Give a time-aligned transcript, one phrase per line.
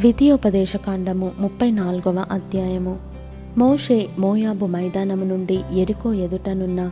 [0.00, 2.98] ద్వితీయోపదేశకాండము ముప్పై నాలుగవ అధ్యాయము.
[3.58, 6.90] మోషే మోయాబు మైదానము నుండి ఎరుకో ఎదుటనున్న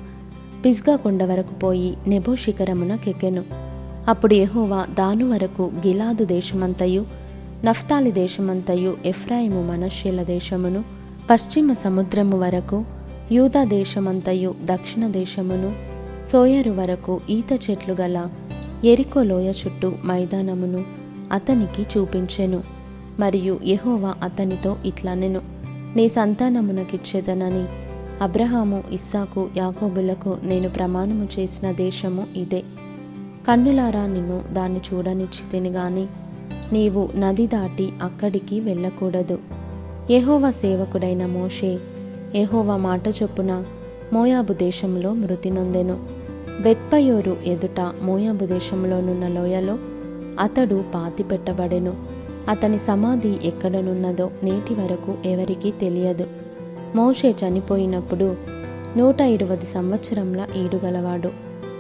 [0.65, 3.45] పిస్గా కొండ వరకు పోయి నెబో శిఖరమున కెకెను
[4.09, 7.07] అప్పుడు ఎహోవా దాను వరకు గిలాదు దేశమంతయు
[7.65, 10.85] నఫ్తాలి దేశమంతయు ఎఫ్రాయిము మనశ్శీల దేశమును
[11.31, 12.85] పశ్చిమ సముద్రము వరకు
[13.33, 15.73] యూదా దేశమంతయు దక్షిణ దేశమును
[16.27, 18.27] సోయరు వరకు ఈత చెట్లు గల
[18.85, 20.85] ఎరికో లోయ చుట్టూ మైదానమును
[21.33, 22.74] అతనికి చూపించెను.
[23.21, 25.41] మరియు యహోవా అతనితో ఇట్లనెను
[25.97, 27.65] నీ సంతానమునకిచ్చేదనని
[28.23, 32.63] అబ్రహాము ఇస్సాకు యాకోబులకు నేను ప్రమాణము చేసిన దేశము ఇదే.
[33.49, 36.07] కన్నులారా నిన్ను దాన్ని చూడనిచ్చి గాని
[36.73, 39.39] నీవు నది దాటి అక్కడికి వెళ్ళకూడదు.
[40.11, 41.79] యెహోవా సేవకుడైన మోషే
[42.35, 43.65] ఎహోవ మాట చొప్పున
[44.13, 45.99] మోయాబు దేశంలో మృతి నొందెను.
[46.63, 49.79] బెత్పయోరు ఎదుట మోయాబు దేశంలోనున్న లోయలో
[50.41, 52.14] అతడు పాతిపెట్టబడెను.
[52.49, 56.27] అతని సమాధి ఎక్కడనున్నదో నేటి వరకు ఎవరికీ తెలియదు.
[56.97, 58.37] మోషే చనిపోయినప్పుడు
[58.97, 61.31] నూట ఇరవై సంవత్సరంల ఈడుగలవాడు.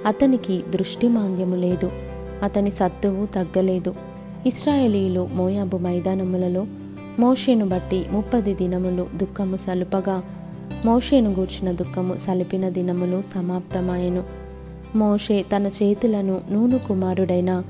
[0.06, 1.90] అతనికి దృష్టిమాంద్యము లేదు.
[2.42, 3.94] అతని సత్తువు తగ్గలేదు.
[4.46, 6.66] ఇస్రాయేలీలు మోయాబు మైదానములలో
[7.18, 10.22] మోషేను బట్టి ముప్పది దినములు దుఃఖము సలుపగా
[10.84, 14.22] మోషేను గూర్చిన దుఃఖము సలిపిన దినములు సమాప్తమాయెను.
[14.96, 17.62] మోషే తన చేతులను నూను కుమారుడైన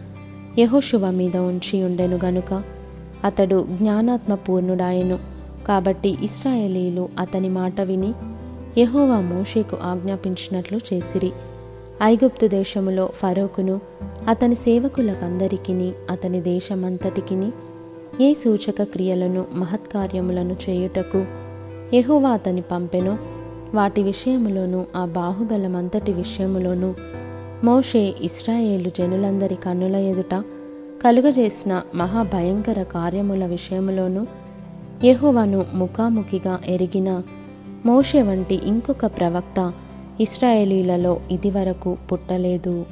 [0.58, 2.62] యహోశువ మీద ఉంచి ఉండెను గనుక
[3.25, 5.19] అతడు జ్ఞానాత్మ పూర్ణుడాయెను
[5.69, 8.12] కాబట్టి ఇస్రాయేలీలు అతని మాట విని
[8.79, 11.33] యహోవా మోషేకు ఆజ్ఞాపించినట్లు చేసిరి.
[12.03, 13.81] ఐగుప్తు దేశములో ఫరోకును
[14.29, 17.53] అతని సేవకులకందరికిని అతని దేశమంతటికిని
[18.20, 21.27] ఏ సూచక క్రియలను మహత్కార్యములను చేయుటకు
[21.95, 23.19] యహోవా అతని పంపెనో.
[23.75, 26.95] వాటి విషయములోను ఆ బాహుబలమంతటి విషయములోను
[27.65, 30.42] మోషే ఇస్రాయేలు జనులందరి కన్నుల ఎదుట
[31.05, 34.27] కలుగజేసిన మహాభయంకర కార్యముల విషయంలోనూ
[35.05, 37.11] యెహోవాను ముఖాముఖిగా ఎరిగిన
[37.87, 39.59] మోషే వంటి ఇంకొక ప్రవక్త
[40.21, 42.87] ఇస్రాయేలీలలో ఇదివరకు పుట్టలేదు.